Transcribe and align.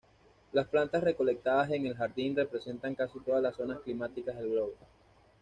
Las 0.51 0.65
plantas 0.67 1.03
recolectadas 1.03 1.69
en 1.69 1.85
el 1.85 1.93
jardín 1.95 2.35
representan 2.35 2.95
casi 2.95 3.19
todas 3.19 3.43
las 3.43 3.55
zonas 3.55 3.81
climáticas 3.83 4.35
del 4.35 4.49
globo. 4.49 4.73